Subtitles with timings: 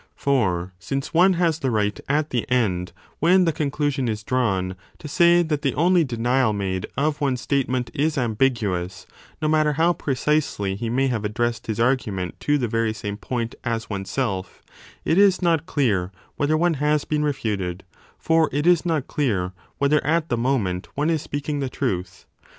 [0.15, 5.07] For since one has the right at the end, when the conclusion is drawn, to
[5.07, 9.05] say that the only 5 denial made of one s statement is ambiguous,
[9.43, 13.53] no matter how precisely he may have addressed his argument to the very same point
[13.63, 14.63] as oneself,
[15.05, 17.83] it is not clear whether one has been refuted:
[18.17, 22.25] for it is not clear whether at the moment one is speaking the truth.